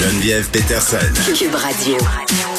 [0.00, 0.96] Geneviève Peterson.
[1.52, 2.49] Radio.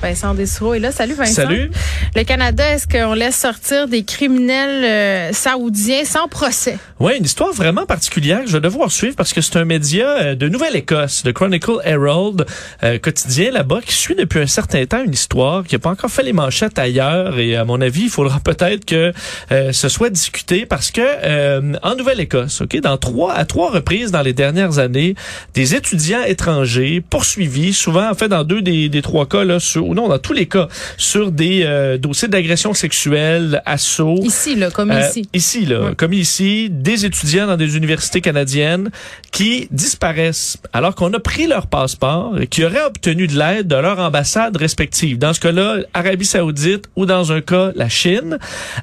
[0.00, 0.92] Vincent Dessereau est là.
[0.92, 1.42] Salut Vincent.
[1.42, 1.70] Salut.
[2.14, 6.78] Le Canada, est-ce qu'on laisse sortir des criminels euh, saoudiens sans procès?
[7.00, 10.08] Oui, une histoire vraiment particulière que je vais devoir suivre parce que c'est un média
[10.18, 12.46] euh, de Nouvelle-Écosse, de Chronicle Herald,
[12.84, 16.10] euh, quotidien là-bas, qui suit depuis un certain temps une histoire qui n'a pas encore
[16.10, 19.12] fait les manchettes ailleurs et à mon avis, il faudra peut-être que
[19.50, 24.32] ce soit discuté parce que en Nouvelle-Écosse, ok, dans trois à trois reprises dans les
[24.32, 25.14] dernières années,
[25.54, 29.87] des étudiants étrangers poursuivis, souvent en fait dans deux des, des trois cas là, sur
[29.88, 34.20] ou non, dans tous les cas, sur des euh, dossiers d'agression sexuelle, assaut.
[34.22, 35.28] Ici, là, comme euh, ici.
[35.32, 38.90] Ici, là, comme ici, des étudiants dans des universités canadiennes
[39.32, 43.76] qui disparaissent alors qu'on a pris leur passeport et qui auraient obtenu de l'aide de
[43.76, 45.18] leur ambassade respective.
[45.18, 48.38] Dans ce cas-là, Arabie Saoudite ou dans un cas, la Chine.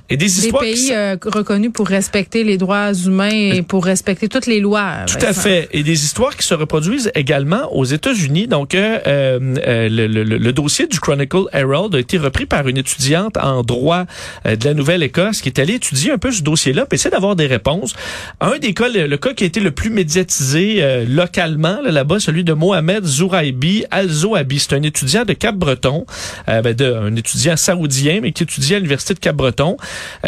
[0.09, 4.27] Et des, histoires des pays euh, reconnus pour respecter les droits humains et pour respecter
[4.27, 5.05] toutes les lois.
[5.07, 5.69] Tout à fait.
[5.71, 8.47] Et des histoires qui se reproduisent également aux États-Unis.
[8.47, 9.39] Donc, le,
[9.87, 13.63] le, le, le dossier du du Chronicle Herald a été repris par une étudiante en
[13.63, 14.05] droit
[14.45, 17.35] euh, de la Nouvelle-Écosse qui est allée étudier un peu ce dossier-là, puis essayer d'avoir
[17.35, 17.93] des réponses.
[18.39, 22.45] Un des cas, le, cas qui a été le plus médiatisé euh, localement là-bas, celui
[22.45, 24.59] de Mohamed Zouraibi Al-Zoabi.
[24.59, 26.05] C'est un étudiant de Cap-Breton,
[26.47, 29.75] euh, ben de, un étudiant saoudien, mais qui étudiait à l'Université de Cap-Breton,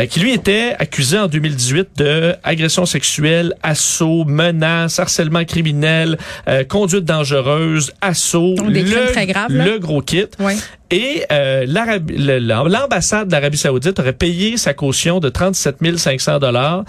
[0.10, 6.18] qui lui était accusé en 2018 de agression sexuelle, assaut, menace, harcèlement criminel,
[6.68, 10.26] conduite dangereuse, assaut, le, très graves, le gros kit.
[10.90, 16.86] Et euh, l'ambassade d'Arabie Saoudite aurait payé sa caution de 37 500 dollars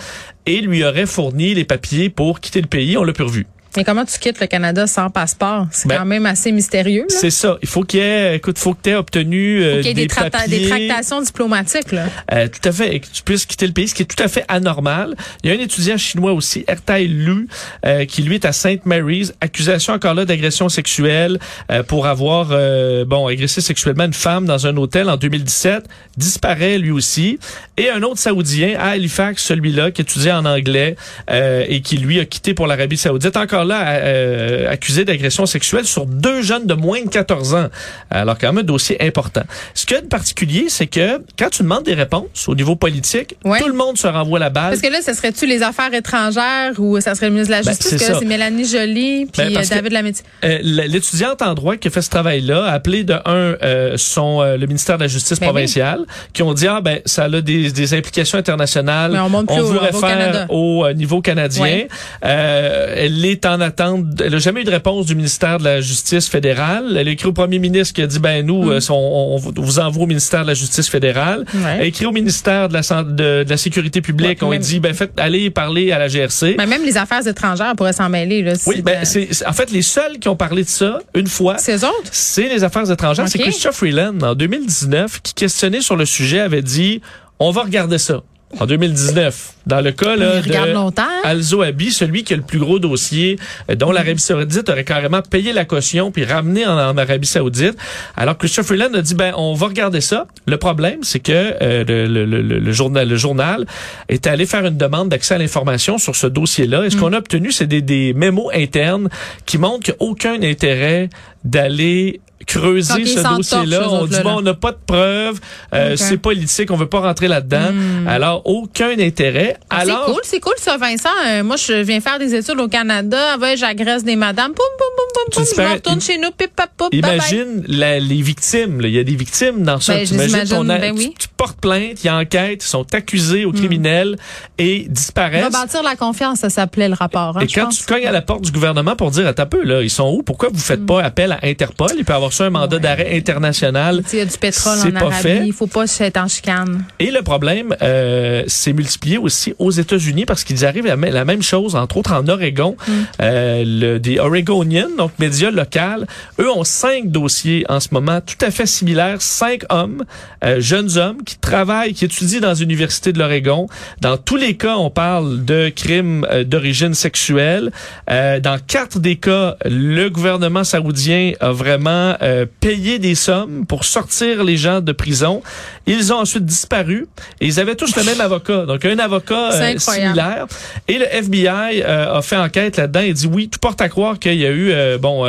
[0.47, 2.97] et lui aurait fourni les papiers pour quitter le pays.
[2.97, 3.47] On l'a plus
[3.79, 5.69] mais comment tu quittes le Canada sans passeport?
[5.71, 7.05] C'est ben, quand même assez mystérieux.
[7.09, 7.59] C'est ça.
[7.62, 10.09] Il faut qu'il y ait, écoute, faut que tu aies obtenu euh, des, des, des,
[10.09, 11.93] tractations diplomatiques.
[11.93, 12.06] Là.
[12.33, 12.97] Euh, tout à fait.
[12.97, 15.15] Et que tu puisses quitter le pays, ce qui est tout à fait anormal.
[15.45, 17.47] Il y a un étudiant chinois aussi, Ertai Lu,
[17.87, 18.84] euh, qui lui est à St.
[18.84, 19.33] Mary's.
[19.41, 21.39] Accusation encore là d'agression sexuelle
[21.71, 25.84] euh, pour avoir, euh, bon, agressé sexuellement une femme dans un hôtel en 2017.
[26.17, 27.39] Disparaît lui aussi.
[27.77, 30.97] Et un autre Saoudien à Halifax, celui-là, qui étudiait en anglais
[31.31, 33.37] et qui lui a quitté pour l'Arabie Saoudite.
[33.37, 37.69] Encore là euh, accusé d'agression sexuelle sur deux jeunes de moins de 14 ans.
[38.11, 39.43] Alors quand même un dossier important.
[39.75, 42.77] Ce qu'il y a de particulier, c'est que quand tu demandes des réponses au niveau
[42.77, 44.71] politique, tout le monde se renvoie la balle.
[44.71, 47.62] Parce que là, ce serait-tu les affaires étrangères ou ça serait le ministre de la
[47.62, 47.91] ben, Justice?
[47.91, 50.23] parce que c'est Mélanie Joly puis ben, euh, David Lametti?
[50.45, 54.43] Euh, L'étudiante en droit qui a fait ce travail-là a appelé de un euh, son
[54.43, 57.71] le ministère de la Justice ben provinciale qui ont dit ah ben ça a des,
[57.71, 59.17] des implications internationales.
[59.17, 61.84] on, monte plus on veut faire au niveau canadien.
[62.23, 64.04] elle est en attente.
[64.20, 66.97] Elle n'a jamais eu de réponse du ministère de la Justice fédérale.
[66.97, 68.70] Elle a écrit au premier ministre qui a dit, ben nous, mm.
[68.70, 71.44] euh, on, vous envoie au ministère de la Justice fédérale.
[71.54, 74.42] Elle a écrit au ministère de la, de, la Sécurité publique.
[74.42, 76.54] on a dit, ben faites, allez parler à la GRC.
[76.59, 78.42] Mais même les affaires étrangères pourraient s'en mêler.
[78.42, 81.59] Là, oui, ben, c'est, en fait, les seuls qui ont parlé de ça une fois,
[81.59, 82.10] c'est autres?
[82.12, 83.28] C'est les affaires étrangères.
[83.28, 87.00] C'est Christophe Freeland, en 2019, qui questionnait sur le sujet, avait dit,
[87.38, 88.22] on va regarder ça
[88.59, 89.54] en 2019.
[89.66, 93.38] Dans le cas là, de Alzo Abi, celui qui a le plus gros dossier,
[93.70, 97.76] euh, dont l'Arabie Saoudite aurait carrément payé la caution puis ramené en, Arabie Saoudite.
[98.16, 100.26] Alors Christopher Freeland a dit ben on va regarder ça.
[100.47, 103.66] Le problème, c'est que euh, le, le, le, journal, le journal
[104.09, 106.86] est allé faire une demande d'accès à l'information sur ce dossier-là.
[106.86, 107.00] Et ce mm.
[107.00, 109.09] qu'on a obtenu, c'est des, des mémos internes
[109.44, 111.10] qui montrent qu'il n'y a aucun intérêt
[111.44, 113.88] d'aller creuser ce dossier-là.
[113.91, 115.41] On dit, bon, on n'a pas de preuves,
[115.75, 117.72] euh, c'est politique, on veut pas rentrer là-dedans.
[117.72, 118.09] Hmm.
[118.09, 119.56] Alors, aucun intérêt.
[119.71, 121.09] Ah, Alors, c'est cool, c'est cool ça, Vincent.
[121.27, 123.37] Euh, moi, je viens faire des études au Canada.
[123.38, 124.53] Ouais, j'agresse des madames.
[124.53, 126.31] Poum, poum, poum, poum, Je retourne chez nous.
[126.37, 128.81] Pip, pap, pop, Imagine la, les victimes.
[128.82, 129.94] Il y a des victimes dans ça.
[129.94, 131.15] Ben, tu, imagines ton, ben oui.
[131.19, 133.56] tu, portes plainte, il y a enquête, ils sont accusés aux hmm.
[133.56, 134.16] criminels
[134.59, 135.44] et disparaissent.
[135.44, 137.38] Rebâtir la confiance, ça s'appelait le rapport.
[137.38, 139.82] Hein, et quand tu cognes à la porte du gouvernement pour dire, ta peu, là,
[139.82, 140.22] ils sont où?
[140.22, 140.86] Pourquoi vous faites hmm.
[140.86, 141.91] pas appel à Interpol?
[141.97, 144.03] Il peut avoir un mandat d'arrêt international.
[144.12, 145.47] Il y a du pétrole en Arabie, fait.
[145.47, 146.84] il faut pas être en chicane.
[146.98, 151.42] Et le problème euh, s'est multiplié aussi aux États-Unis parce qu'ils arrivent à la même
[151.42, 152.76] chose, entre autres en Oregon.
[152.86, 152.92] Mm.
[153.20, 156.04] Euh, le, des Oregonians, donc médias locaux,
[156.41, 159.21] eux ont cinq dossiers en ce moment tout à fait similaires.
[159.21, 160.04] Cinq hommes,
[160.44, 163.67] euh, jeunes hommes qui travaillent, qui étudient dans l'université de l'Oregon.
[164.01, 167.71] Dans tous les cas, on parle de crimes euh, d'origine sexuelle.
[168.11, 173.85] Euh, dans quatre des cas, le gouvernement saoudien a vraiment euh, payé des sommes pour
[173.85, 175.43] sortir les gens de prison.
[175.87, 177.07] Ils ont ensuite disparu
[177.41, 180.47] et ils avaient tous le même avocat, donc un avocat euh, similaire.
[180.87, 184.19] Et le FBI euh, a fait enquête là-dedans et dit oui, tout porte à croire
[184.19, 185.25] qu'il y a eu bon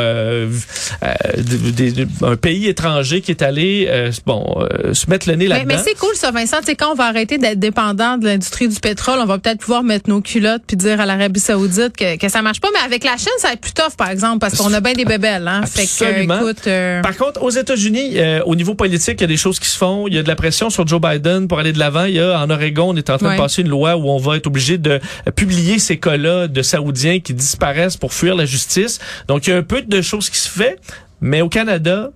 [2.22, 3.90] un pays étranger qui est allé
[4.26, 5.76] bon se mettre le nez là-dedans.
[6.00, 6.60] Cool ça, Vincent.
[6.60, 9.60] Tu sais, quand on va arrêter d'être dépendant de l'industrie du pétrole, on va peut-être
[9.60, 12.70] pouvoir mettre nos culottes puis dire à l'Arabie Saoudite que, que ça marche pas.
[12.74, 14.94] Mais avec la Chine, ça va être plus tough, par exemple, parce qu'on a bien
[14.94, 15.48] des bébelles.
[15.48, 15.64] Hein?
[15.66, 19.28] Fait que, écoute, euh, Par contre, aux États-Unis, euh, au niveau politique, il y a
[19.28, 20.08] des choses qui se font.
[20.08, 22.06] Il y a de la pression sur Joe Biden pour aller de l'avant.
[22.06, 24.18] Il y a en Oregon, on est en train de passer une loi où on
[24.18, 25.00] va être obligé de
[25.36, 29.00] publier ces cas-là de Saoudiens qui disparaissent pour fuir la justice.
[29.28, 30.80] Donc, il y a un peu de choses qui se fait,
[31.22, 32.12] mais au Canada,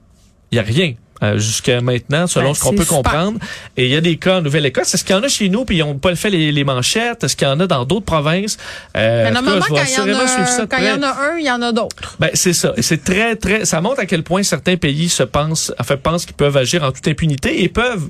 [0.51, 0.94] il y a rien.
[1.23, 2.97] Euh, jusqu'à maintenant, selon Ben, ce qu'on peut super.
[2.97, 3.39] comprendre.
[3.77, 4.93] Et il y a des cas en Nouvelle-Écosse.
[4.93, 7.23] Est-ce qu'il y en a chez nous puis ils n'ont pas fait les, les manchettes?
[7.23, 8.57] Est-ce qu'il y en a dans d'autres provinces?
[8.97, 10.77] Euh, mais en tout cas, normalement, je vais quand il y en a, de quand
[10.77, 10.91] il y près.
[10.91, 12.15] en a un, il y en a d'autres.
[12.19, 12.73] Ben, c'est ça.
[12.75, 16.25] Et c'est très, très, ça montre à quel point certains pays se pensent, enfin, pensent
[16.25, 18.09] qu'ils peuvent agir en toute impunité et peuvent,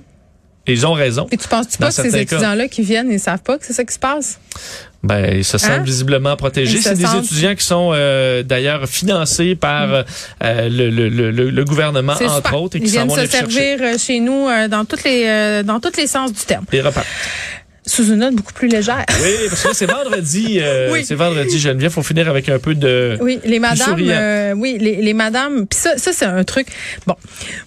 [0.65, 1.25] et ils ont raison.
[1.27, 2.17] Puis tu penses-tu pas que ces cas.
[2.19, 4.39] étudiants-là qui viennent, ils savent pas que c'est ça qui se passe?
[5.03, 5.83] Ben, ils se sentent Hein?
[5.83, 6.77] visiblement protégés.
[6.77, 10.03] Se C'est des sentent- étudiants qui sont euh, d'ailleurs financés par euh,
[10.69, 12.61] le, le, le, le- gouvernement, entre super.
[12.61, 13.51] autres, et qui Ils viennent vont se les chercher.
[13.75, 16.63] servir euh, chez nous euh, dans toutes les euh, dans tous les sens du terme.
[16.71, 17.05] Et repartent.
[17.85, 19.03] Sous une note beaucoup plus légère.
[19.21, 20.59] Oui, parce que là, c'est vendredi.
[20.61, 21.03] euh, Oui.
[21.05, 21.91] C'est vendredi, Geneviève.
[21.91, 23.17] Faut finir avec un peu de.
[23.21, 25.67] Oui, les madames, euh, oui, les, les madames.
[25.67, 26.67] Puis ça, ça c'est un truc.
[27.05, 27.15] Bon,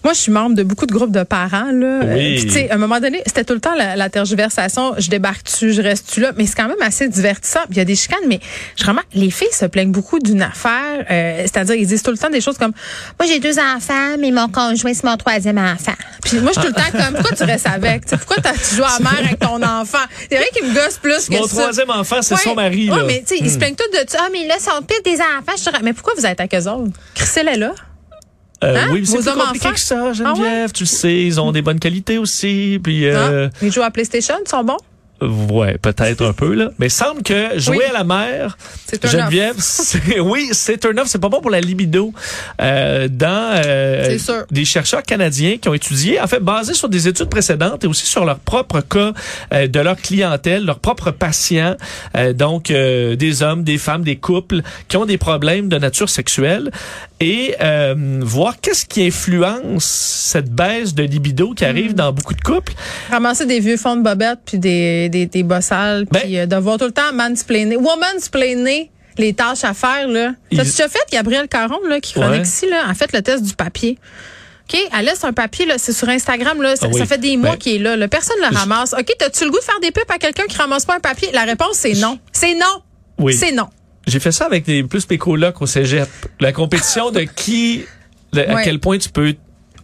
[0.05, 2.01] moi, je suis membre de beaucoup de groupes de parents là.
[2.03, 2.35] Oui.
[2.35, 4.95] Euh, puis tu sais, à un moment donné, c'était tout le temps la, la tergiversation.
[4.99, 6.33] Je débarque-tu, je reste-tu là?
[6.37, 7.61] Mais c'est quand même assez divertissant.
[7.71, 8.41] Il y a des chicanes, mais
[8.77, 11.05] je vraiment, les filles se plaignent beaucoup d'une affaire.
[11.11, 12.73] euh, C'est-à-dire, ils disent tout le temps des choses comme,
[13.21, 15.93] moi, j'ai deux enfants, mais mon conjoint c'est mon troisième enfant.
[16.29, 18.05] Puis moi, je suis tout le temps comme, pourquoi tu restes avec?
[18.05, 19.99] Tu sais, Pourquoi t'as- tu joues à mère avec ton enfant?
[20.31, 21.57] C'est vrai qu'il me gosse plus que Mon ça.
[21.63, 22.41] troisième enfant, c'est Ouais.
[22.43, 22.87] son mari.
[22.87, 22.99] Là.
[23.07, 24.05] mais tu sais, ils se plaignent tous de.
[24.19, 25.57] Ah, mais là, sont pire des enfants.
[25.57, 26.93] Je mais pourquoi vous êtes avec eux autres?
[27.15, 27.73] Crissel est là.
[28.65, 28.89] Euh, Hein?
[28.91, 29.75] oui, mais c'est plus compliqué enfants?
[29.75, 30.73] que ça, Ah Geneviève.
[30.73, 32.81] Tu le sais, ils ont des bonnes qualités aussi.
[32.83, 33.51] Puis, euh, Hein?
[33.63, 34.79] Ils jouent à PlayStation, ils sont bons?
[35.21, 36.71] Ouais, peut-être un peu là.
[36.79, 37.85] Mais semble que jouer Oui.
[37.91, 38.57] à la mer,
[39.03, 39.57] Geneviève,
[40.23, 41.09] oui, c'est un offre.
[41.09, 42.13] C'est pas bon pour la libido.
[42.61, 44.19] Euh, dans euh,
[44.51, 48.07] des chercheurs canadiens qui ont étudié, en fait, basés sur des études précédentes et aussi
[48.07, 49.13] sur leur propre cas
[49.53, 51.77] euh, de leur clientèle, leurs propres patients,
[52.17, 56.09] euh, donc euh, des hommes, des femmes, des couples qui ont des problèmes de nature
[56.09, 56.71] sexuelle
[57.21, 61.95] et euh, voir qu'est-ce qui influence cette baisse de libido qui arrive Mm.
[61.95, 62.73] dans beaucoup de couples.
[63.11, 66.57] Ramasser des vieux fonds de bobettes puis des, des, des bossales Ben- puis euh, de
[66.57, 70.33] voir tout le temps mansplainer, womansplainer les tâches à faire, là.
[70.51, 72.43] Il- T'as-tu déjà fait Gabrielle Caron, là, qui chronique Ouais.
[72.43, 73.99] ici, là, a fait le test du papier.
[74.69, 76.99] OK, elle laisse un papier, là, c'est sur Instagram, là, ça, Ah oui.
[76.99, 78.09] ça fait des mois Ben- qu'il est là, là.
[78.09, 78.93] Personne ne le ramasse.
[78.93, 81.31] OK, t'as-tu le goût de faire des pubs à quelqu'un qui ramasse pas un papier?
[81.33, 82.19] La réponse, c'est non.
[82.33, 82.83] C'est non.
[83.19, 83.33] Oui.
[83.33, 83.69] C'est non.
[84.07, 86.09] J'ai fait ça avec des plus mes colocs au cégep.
[86.41, 87.85] La compétition de qui,
[88.33, 89.35] le- à quel point tu peux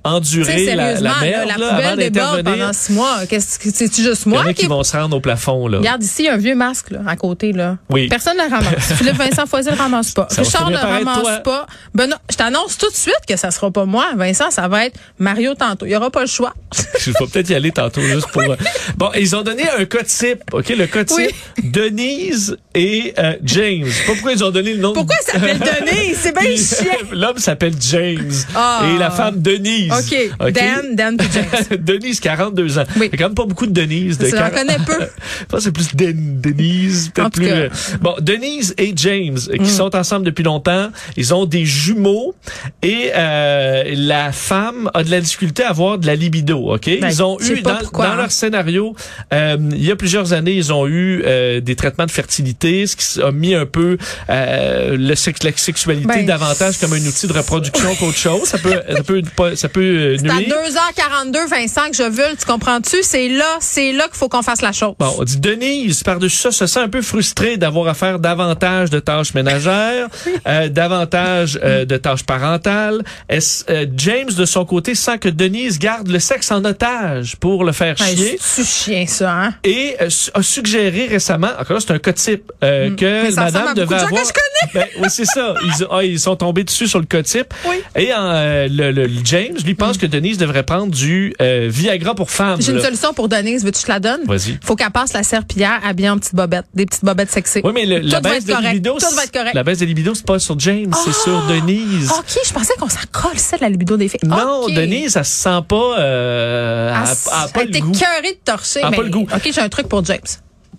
[0.05, 3.27] endurer la, la merde la là, avant poubelle déborde pendant six mois.
[3.29, 5.21] Qu'est-ce que c'est-tu juste Il y en moi a qui qui vont se rendre au
[5.21, 5.79] plafond là.
[5.79, 7.53] Regarde ici, il y a un vieux masque là, à côté.
[7.53, 7.79] Là.
[7.91, 8.09] Oui.
[8.09, 8.93] Personne ne le ramasse.
[8.97, 10.27] Philippe Vincent Foisy le ramasse pas.
[10.31, 11.37] Ça Richard finir le ramasse toi.
[11.39, 11.67] pas.
[11.95, 14.07] Benoît, je t'annonce tout de suite que ça sera pas moi.
[14.17, 15.87] Vincent, ça va être Mario tantôt.
[15.87, 16.55] Il y aura pas le choix.
[16.99, 18.43] Je vais peut-être y aller tantôt juste pour.
[18.43, 18.57] euh,
[18.97, 20.43] Bon, ils ont donné un cas type.
[20.53, 21.17] Ok, le cas type.
[21.19, 21.29] Oui.
[21.65, 23.85] Denise et euh, James.
[23.87, 24.93] Je sais Pas pourquoi ils ont donné le nom.
[24.93, 26.15] Pourquoi s'appelle Denis?
[26.15, 26.99] C'est bien chiant.
[27.13, 28.83] L'homme s'appelle James Ah.
[28.95, 29.92] et la femme Denise.
[29.99, 30.53] OK.
[30.53, 31.79] Dan, Dan puis James.
[31.81, 32.85] Denise, 42 ans.
[32.99, 33.09] Oui.
[33.13, 34.19] Il y a quand même pas beaucoup de Denise.
[34.19, 34.99] De J'en 40 connais peu.
[35.41, 37.49] Je pense c'est plus Den- Denise, En peut-être tout plus.
[37.49, 37.55] cas.
[37.55, 37.69] euh,
[38.01, 39.67] Bon, Denise et James, euh, qui Mm.
[39.67, 42.35] sont ensemble depuis longtemps, ils ont des jumeaux
[42.83, 46.73] et euh, la femme a de la difficulté à avoir de la libido.
[46.73, 48.17] Ok, Ben, ils ont eu dans, pourquoi, dans hein.
[48.17, 48.95] leur scénario,
[49.33, 52.97] euh, il y a plusieurs années, ils ont eu euh, des traitements de fertilité, ce
[52.97, 53.99] qui a mis un peu
[54.31, 58.45] euh, le sexe, la sexualité Ben, davantage comme un outil de reproduction qu'autre chose.
[58.45, 59.23] Ça peut, ça peut,
[59.57, 60.49] ça peut euh, C'est à nuire.
[60.49, 62.97] 2h42, Vincent, que je veux, tu comprends-tu?
[63.03, 64.95] C'est là, c'est là qu'il faut qu'on fasse la chose.
[64.99, 68.91] Bon, on dit Denise, par-dessus ça, se sent un peu frustrée d'avoir à faire davantage
[68.91, 70.09] de tâches ménagères,
[70.47, 73.03] euh, davantage euh, de tâches parentales.
[73.31, 77.73] Euh, James, de son côté, sent que Denise garde le sexe en otage pour le
[77.73, 78.39] faire chier?
[78.41, 79.55] C'est chien, ça, hein?
[79.65, 79.97] Et
[80.35, 82.97] a suggéré récemment, encore là, c'est un cas type, Mm.
[82.97, 84.11] que Mais madame devait avoir.
[84.11, 84.33] que je.
[84.75, 85.55] Ben, oui, c'est ça.
[85.65, 87.53] Ils, ah, ils sont tombés dessus sur le cas type.
[87.69, 87.77] Oui.
[87.97, 92.15] Et euh, le, le- le James, lui, pense que Denise devrait prendre du euh, Viagra
[92.15, 92.61] pour femmes.
[92.61, 93.65] J'ai une solution pour Denise.
[93.65, 94.21] Veux-tu que je te la donne?
[94.27, 94.59] Vas-y.
[94.65, 96.67] Faut qu'elle passe la serpillière habillée en petites bobettes.
[96.75, 97.61] Des petites bobettes sexy.
[97.65, 98.69] Oui, mais le- la baisse de correct.
[98.69, 99.55] libido, Tout va être correct.
[99.55, 102.11] la baisse de libido, c'est pas sur James, c'est sur Denise.
[102.11, 104.21] OK, je pensais qu'on s'en colle, ça, de la libido des filles.
[104.25, 104.67] Non.
[104.69, 107.93] Denise, elle se sent pas, euh, elle, Elle, a- elle pas elle le goût.
[107.93, 108.81] de torcher.
[108.83, 109.27] Elle mais- pas le goût.
[109.35, 110.19] OK, j'ai un truc pour James.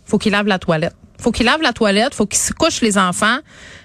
[0.05, 0.95] Faut qu'il lave la toilette.
[1.19, 3.37] Faut qu'il lave la toilette, faut qu'il se couche les enfants.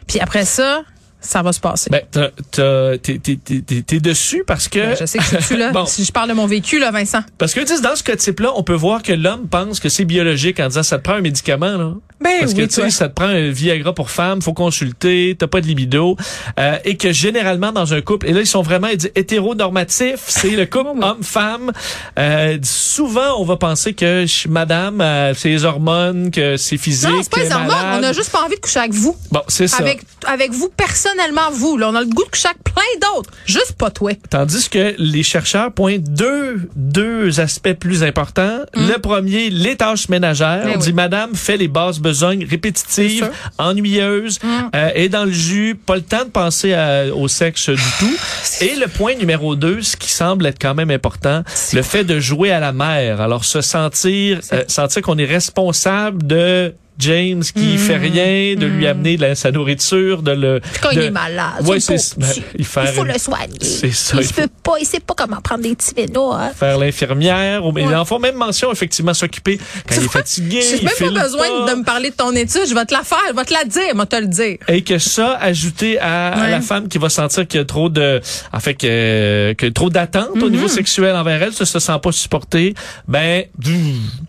[0.06, 0.82] Puis après ça,
[1.20, 1.90] ça va se passer.
[1.90, 4.78] Ben, t'es, dessus parce que...
[4.78, 5.70] Ben, je sais que là.
[5.72, 5.86] Bon.
[5.86, 7.22] Si je parle de mon vécu, là, Vincent.
[7.38, 10.60] Parce que dans ce cas type-là, on peut voir que l'homme pense que c'est biologique
[10.60, 11.94] en disant ça te prend un médicament, là.
[12.20, 15.36] Ben Parce que oui, tu sais, ça te prend un Viagra pour femme, faut consulter,
[15.38, 16.16] t'as pas de libido,
[16.58, 20.24] euh, et que généralement dans un couple, et là ils sont vraiment ils disent, hétéronormatifs,
[20.26, 21.72] c'est le couple homme-femme.
[22.18, 27.08] Euh, souvent on va penser que Madame, euh, c'est les hormones, que c'est physique.
[27.08, 27.68] Non, c'est pas les hormones.
[27.68, 28.00] malade.
[28.04, 29.16] On a juste pas envie de coucher avec vous.
[29.30, 29.78] Bon, c'est ça.
[29.78, 31.76] Avec, avec vous, personnellement, vous.
[31.76, 33.30] Là, on a le goût de coucher avec plein d'autres.
[33.46, 34.12] Juste pas toi.
[34.30, 38.60] Tandis que les chercheurs pointent deux, deux aspects plus importants.
[38.74, 40.64] Le premier, les tâches ménagères.
[40.64, 40.84] Ben On oui.
[40.86, 43.30] dit, madame fait les basses besognes C'est répétitives, sûr.
[43.58, 44.38] ennuyeuses,
[44.74, 48.16] euh, et dans le jus, pas le temps de penser à- au sexe du tout.
[48.60, 52.18] Et le point numéro deux, ce qui semble être quand même important, le fait de
[52.20, 53.20] jouer à la mère.
[53.20, 58.86] Alors, se sentir, euh, sentir qu'on est responsable de James qui fait rien, de lui
[58.86, 60.60] amener de la- sa nourriture, de le...
[60.82, 62.26] Quand de- il est malade, Ouais, c'est ben,
[62.58, 63.58] il faut une- le soigner.
[63.62, 66.36] C'est ça, Il il faut- peut pas, il sait pas comment prendre des Tylenol.
[66.40, 66.50] Hein.
[66.58, 67.64] faire l'infirmière.
[67.64, 67.82] ou- Ouais.
[67.82, 70.60] ils en font même mention, effectivement, s'occuper quand il est fatigué.
[70.62, 72.62] J'ai même pas besoin de me parler de ton étude.
[72.68, 74.58] Je vais te la faire, je vais te la dire, moi te le dire.
[74.68, 78.20] Et que ça, ajouté à, la femme qui va sentir qu'il y a trop de,
[78.52, 80.42] en fait, que, que trop d'attente Mm-hmm.
[80.44, 82.74] au niveau sexuel envers elle, ça se sent pas supporté,
[83.06, 83.44] ben,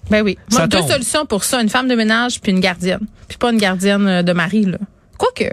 [0.09, 0.37] Ben oui.
[0.49, 0.89] Ça Moi, deux tombe.
[0.91, 1.61] solutions pour ça.
[1.61, 3.01] Une femme de ménage puis une gardienne.
[3.27, 4.77] Puis pas une gardienne euh, de mari, là.
[5.17, 5.49] Quoique,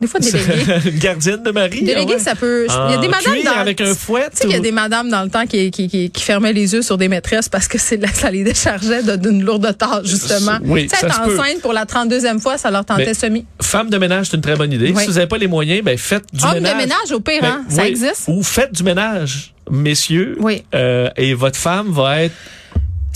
[0.00, 0.64] des fois, déléguée.
[0.92, 1.82] une gardienne de mari.
[1.82, 2.18] Déléguée, ah ouais.
[2.20, 2.66] ça peut.
[2.68, 3.58] Il y a En des madames cuir dans.
[3.58, 4.30] avec un fouet.
[4.30, 6.52] Tu sais, il y a des madames dans le temps qui, qui, qui, qui fermaient
[6.52, 10.06] les yeux sur des maîtresses parce que c'est là, ça les déchargeait d'une lourde tâche,
[10.06, 10.58] justement.
[10.64, 13.44] Oui, tu sais, ça être enceinte pour la 32e fois, ça leur tentait Mais- semi.
[13.60, 14.92] Femme de ménage, c'est une très bonne idée.
[14.94, 15.02] Oui.
[15.02, 16.72] Si vous n'avez pas les moyens, ben, faites du Homme ménage.
[16.74, 17.64] de ménage, au pire, Ben, hein?
[17.68, 17.88] Ça oui.
[17.88, 18.24] existe.
[18.28, 20.36] Ou faites du ménage, messieurs.
[20.38, 20.62] Oui.
[20.76, 22.34] Euh, et votre femme va être,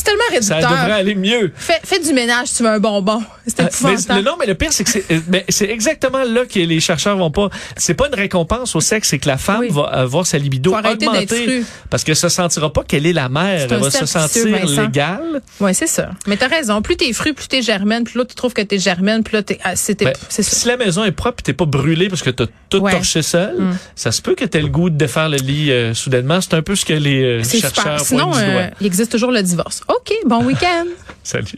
[0.04, 0.70] C'est tellement ça réducteur.
[0.82, 1.52] devrait aller mieux.
[1.54, 3.22] Fais, fais du ménage, tu veux un bonbon.
[3.46, 4.24] C'est Euh, épouvantable.
[4.24, 7.30] non, mais le pire, c'est que c'est, euh, c'est exactement là que les chercheurs vont
[7.30, 7.50] pas.
[7.76, 9.68] C'est pas une récompense au sexe, c'est que la femme Oui.
[9.70, 13.68] va avoir sa libido augmenter parce que se sentira pas qu'elle est la mère.
[13.70, 15.40] Elle va se sentir légale.
[15.60, 16.10] Oui, c'est ça.
[16.26, 16.82] Mais t'as raison.
[16.82, 19.42] Plus t'es fru, plus t'es germaine, plus l'autre tu trouves que t'es germaine, plus là
[19.42, 19.58] t'es.
[19.64, 19.74] ah.
[20.02, 20.42] Ben, ça.
[20.42, 22.92] si la maison est propre, et t'es pas brûlé parce que t'as tout Ouais.
[22.92, 23.76] torché seul, Mm.
[23.94, 26.40] ça se peut que t'aies le goût de défaire le lit euh, soudainement.
[26.40, 28.00] C'est un peu ce que les euh, chercheurs super.
[28.00, 28.60] Sinon, pointent du doigt.
[28.62, 29.82] euh, il existe toujours le divorce.
[29.94, 30.88] OK, bon week-end.
[31.22, 31.54] Salut.